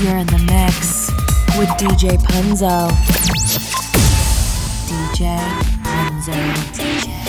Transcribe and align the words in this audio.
You're 0.00 0.16
in 0.16 0.26
the 0.28 0.38
mix 0.38 1.10
with 1.58 1.68
DJ 1.76 2.16
Punzo. 2.16 2.88
DJ 4.88 5.38
Punzo. 5.82 7.19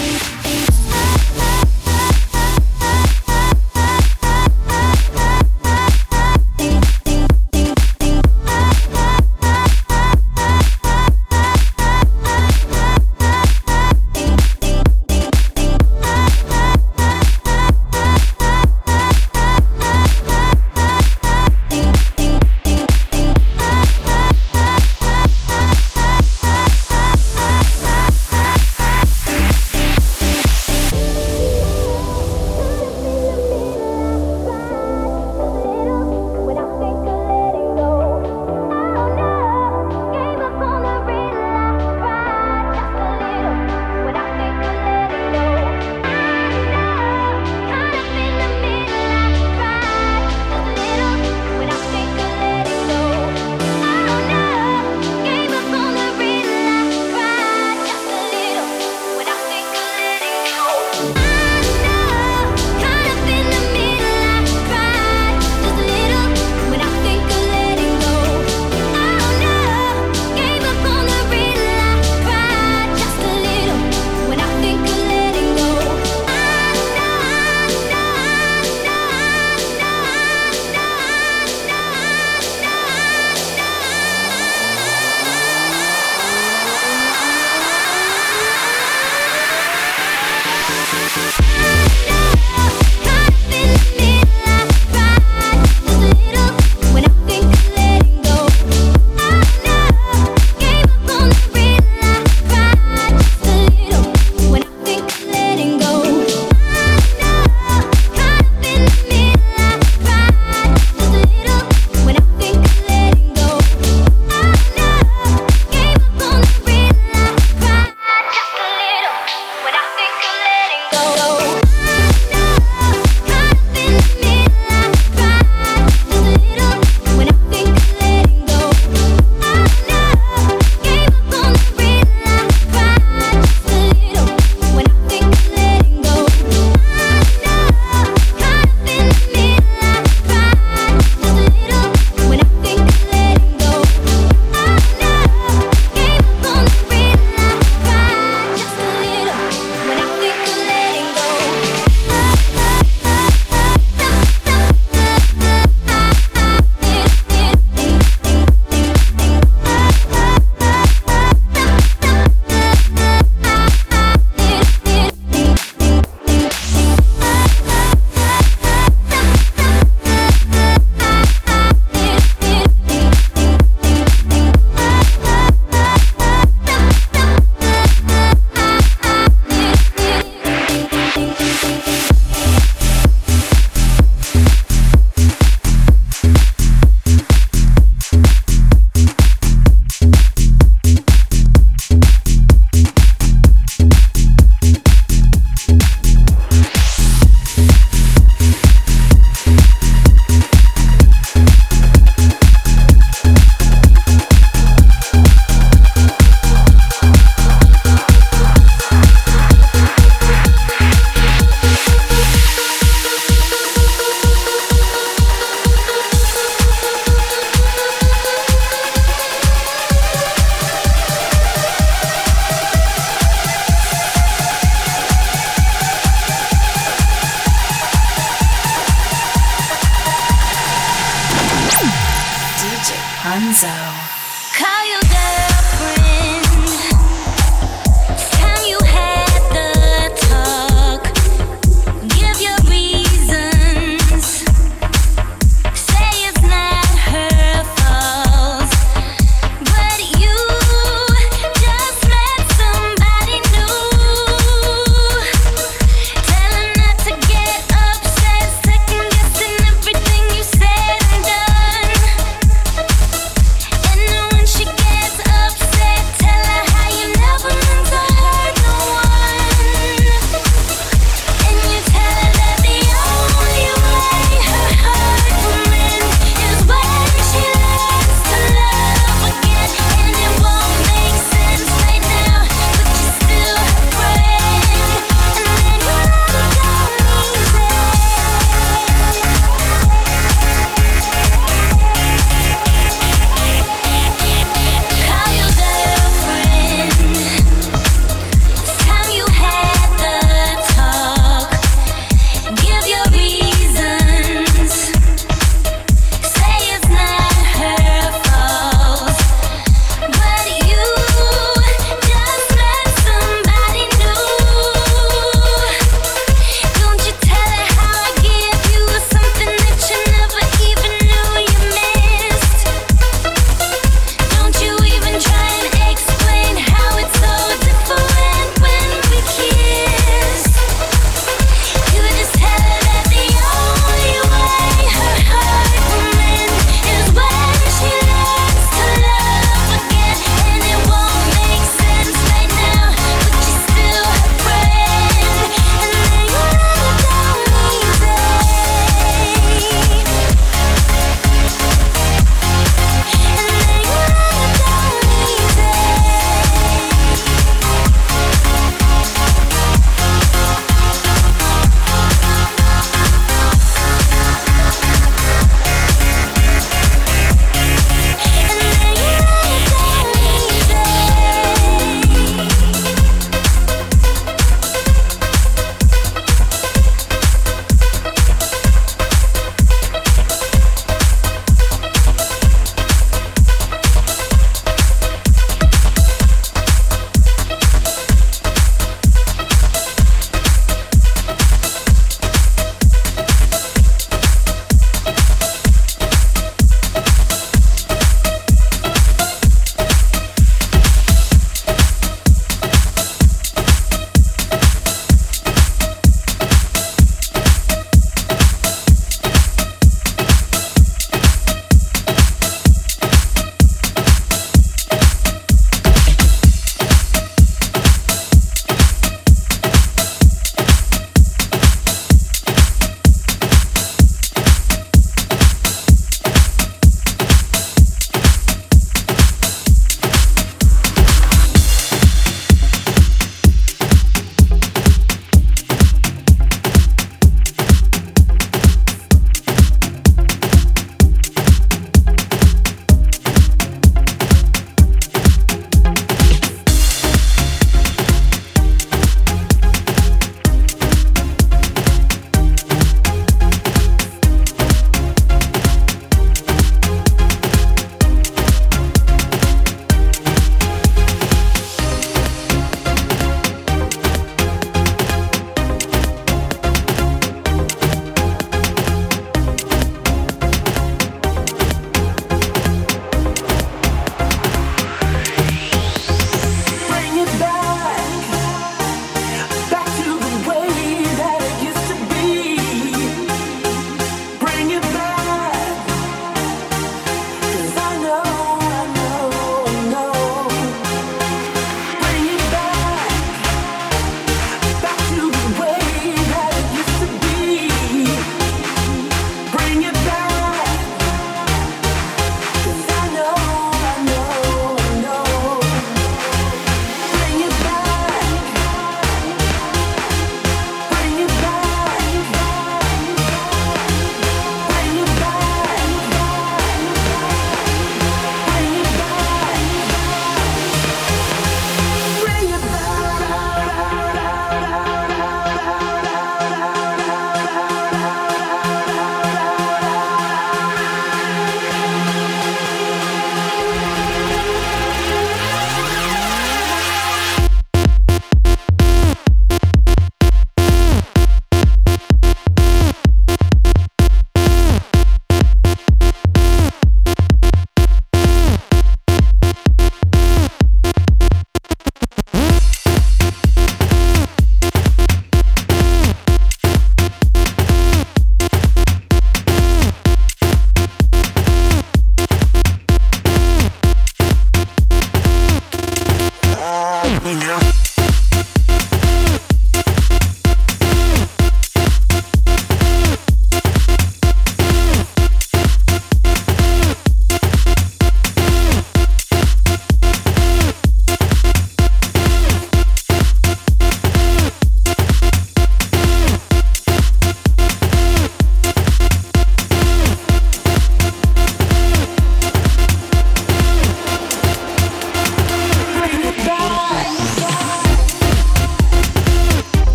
Music 232.91 233.21
Hanzo. 233.23 235.20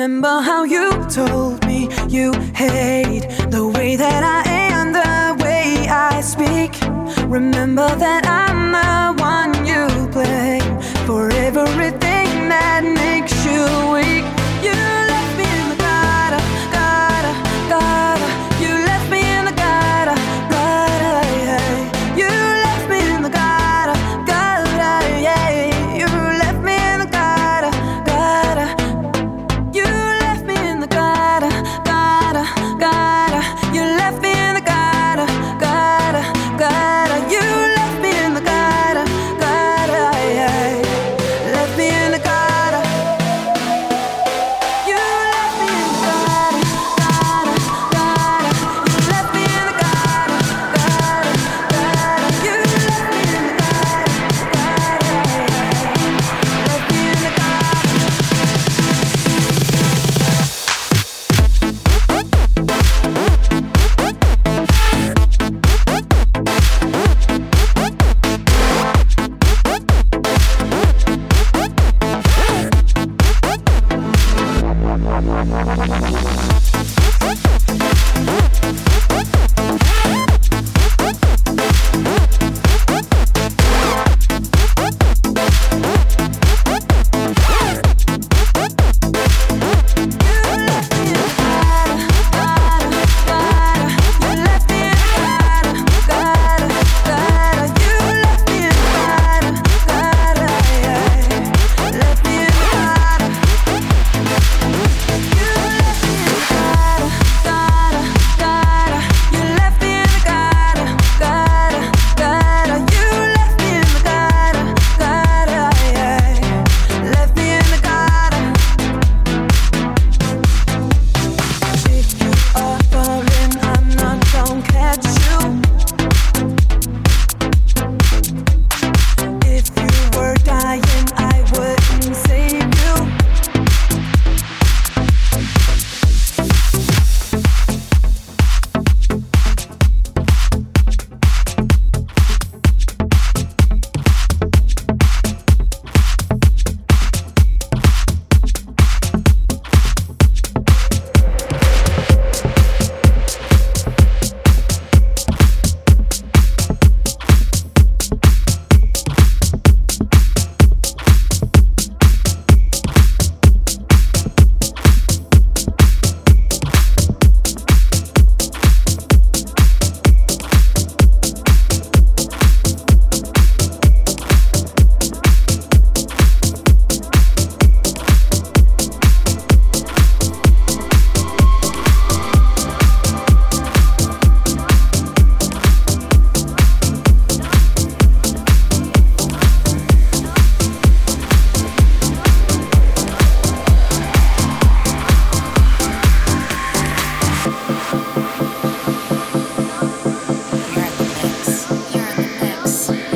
Remember 0.00 0.40
how 0.40 0.64
you 0.64 0.90
told 1.10 1.66
me 1.66 1.86
you 2.08 2.32
hate 2.54 3.28
the 3.50 3.70
way 3.74 3.96
that 3.96 4.22
I 4.24 4.48
am, 4.48 4.94
the 4.94 5.44
way 5.44 5.86
I 5.90 6.22
speak. 6.22 6.72
Remember 7.28 7.86
that 7.96 8.24
I'm 8.26 8.72
the 8.72 9.22
one 9.22 9.52
you 9.66 10.08
blame 10.08 10.80
for 11.06 11.30
everything 11.30 12.48
that. 12.48 13.09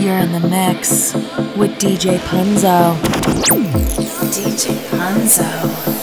You're 0.04 0.18
in 0.18 0.32
the 0.32 0.40
mix 0.40 1.14
with 1.56 1.78
DJ 1.78 2.18
Punzo. 2.18 2.94
DJ 4.28 4.76
Punzo. 4.90 5.93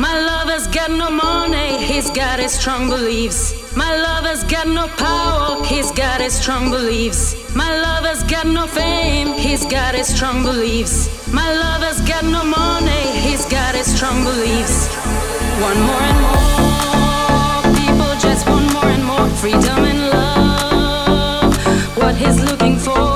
My 0.00 0.16
lover's 0.16 0.66
got 0.68 0.90
no 0.90 1.10
money, 1.10 1.76
he's 1.84 2.10
got 2.10 2.38
his 2.38 2.52
strong 2.52 2.88
beliefs. 2.88 3.54
My 3.76 3.96
lover's 3.96 4.44
got 4.44 4.68
no 4.68 4.86
power, 4.96 5.64
he's 5.64 5.90
got 5.92 6.20
his 6.20 6.34
strong 6.34 6.70
beliefs. 6.70 7.34
My 7.54 7.70
lover's 7.80 8.22
got 8.24 8.46
no 8.46 8.66
fame, 8.66 9.32
he's 9.32 9.64
got 9.66 9.94
his 9.94 10.06
strong 10.14 10.42
beliefs. 10.44 11.08
My 11.32 11.52
lover's 11.52 12.00
got 12.02 12.24
no 12.24 12.44
money, 12.44 13.04
he's 13.24 13.44
got 13.46 13.74
his 13.74 13.92
strong 13.94 14.24
beliefs. 14.24 14.86
One 15.60 15.80
more 15.88 16.04
and 16.10 16.20
more, 16.26 17.62
people 17.80 18.12
just 18.20 18.48
want 18.48 18.72
more 18.72 18.90
and 18.96 19.04
more 19.04 19.28
freedom 19.40 19.84
and 19.84 20.00
love. 20.10 21.56
What 21.96 22.14
he's 22.16 22.40
looking 22.40 22.76
for, 22.78 23.07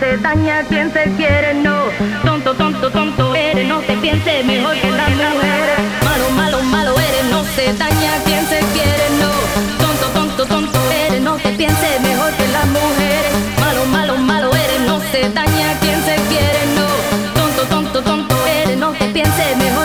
se 0.00 0.16
daña 0.16 0.62
quien 0.62 0.90
te 0.90 1.04
quiere, 1.18 1.52
no. 1.52 1.76
Tonto, 2.24 2.54
tonto, 2.54 2.90
tonto 2.90 3.34
eres, 3.34 3.68
no 3.68 3.80
te 3.80 3.94
pienses 3.98 4.44
mejor 4.46 4.74
que 4.80 4.90
las 4.90 5.10
mujeres. 5.10 5.78
Malo, 6.02 6.30
malo, 6.30 6.62
malo 6.62 6.92
eres, 6.98 7.24
no 7.30 7.44
se 7.54 7.64
daña 7.74 8.12
quien 8.24 8.44
te 8.46 8.60
quiere, 8.72 9.06
no. 9.20 9.30
Tonto, 9.84 10.06
tonto, 10.14 10.46
tonto 10.46 10.78
eres, 11.04 11.20
no 11.20 11.36
te 11.36 11.50
pienses 11.52 12.00
mejor 12.00 12.32
que 12.32 12.48
las 12.48 12.66
mujeres. 12.78 13.32
Malo, 13.60 13.84
malo, 13.86 14.16
malo 14.16 14.50
eres, 14.64 14.80
no 14.86 15.00
se 15.12 15.28
daña 15.28 15.68
quien 15.82 16.00
te 16.08 16.16
quiere, 16.30 16.62
no. 16.78 16.88
Tonto, 17.38 17.62
tonto, 17.68 18.02
tonto 18.02 18.34
eres, 18.46 18.78
no 18.78 18.92
te 18.92 19.04
pienses 19.16 19.56
mejor 19.58 19.79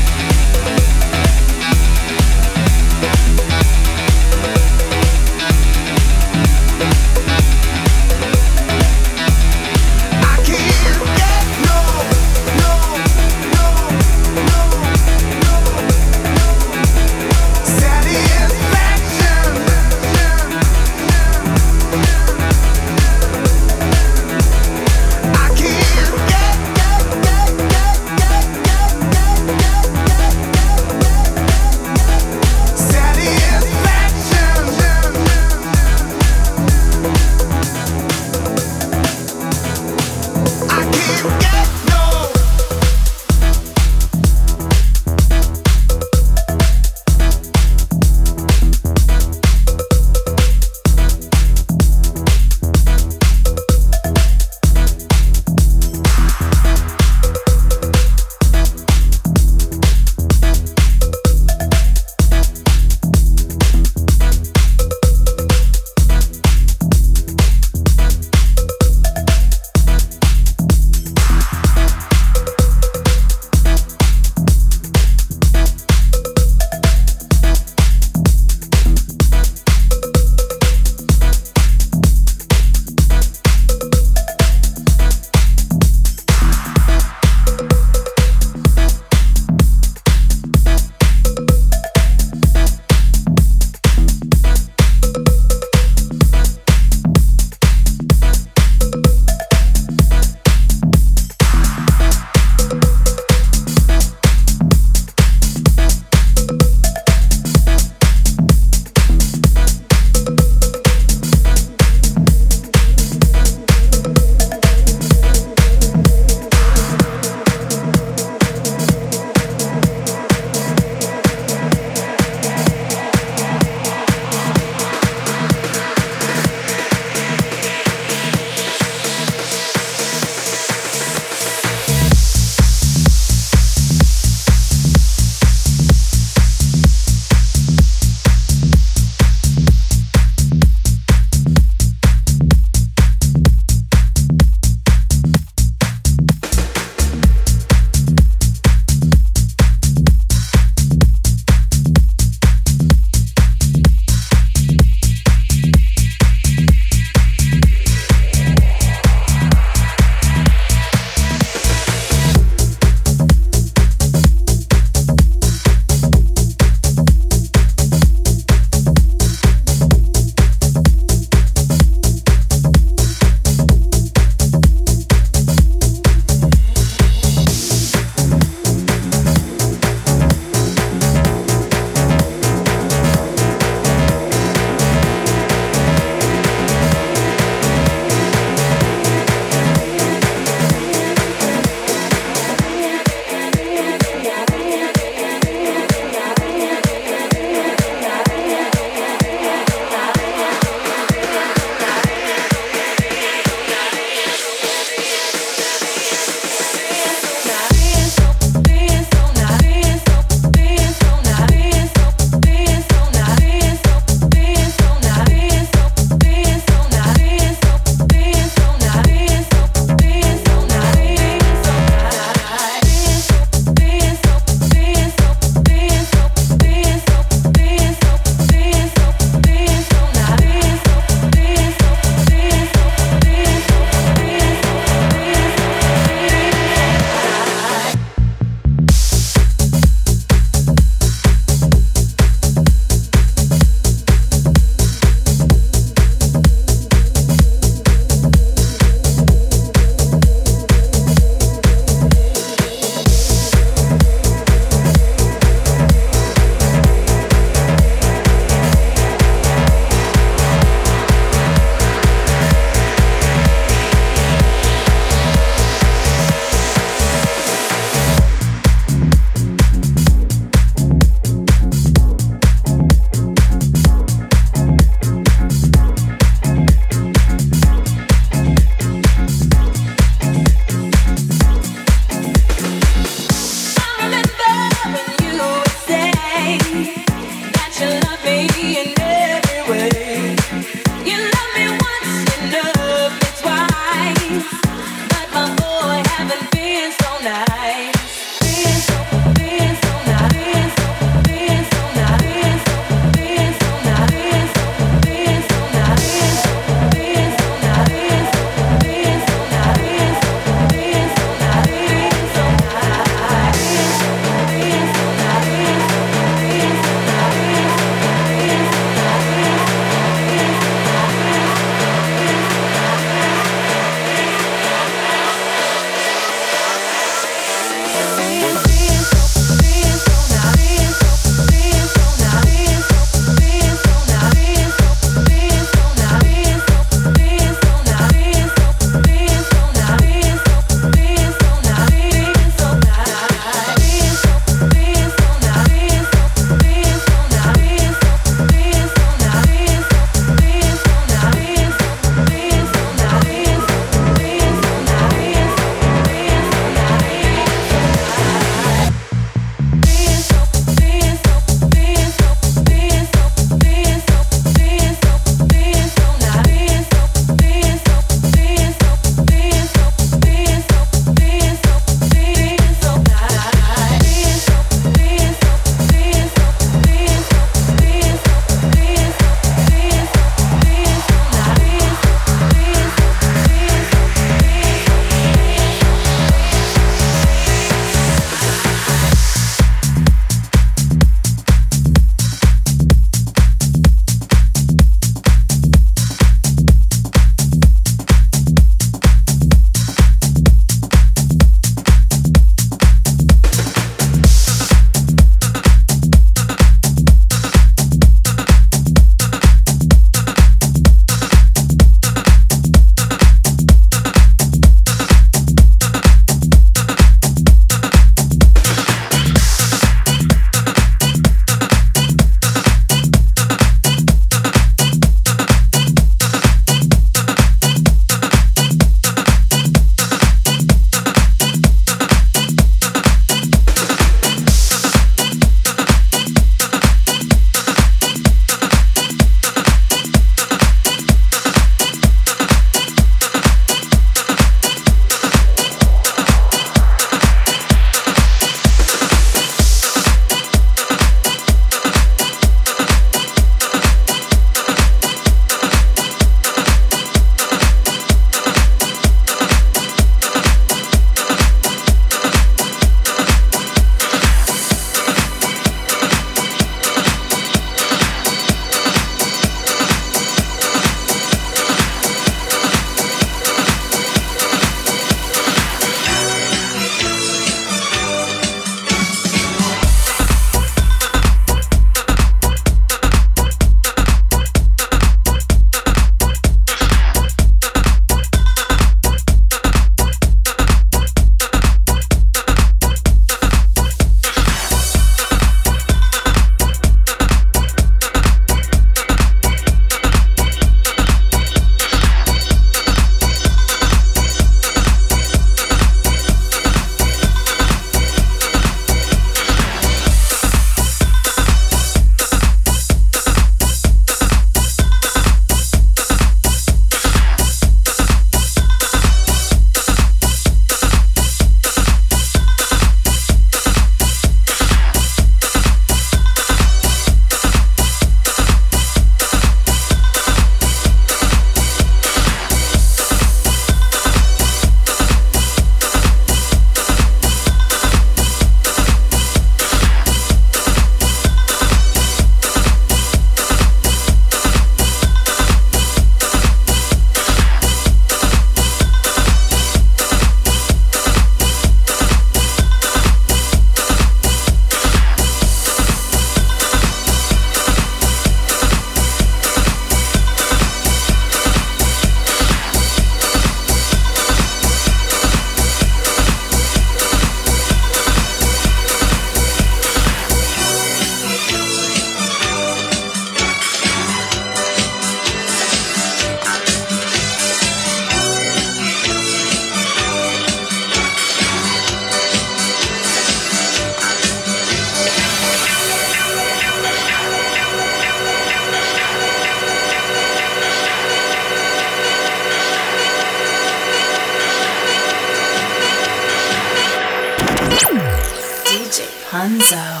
Punzo. 599.51 600.00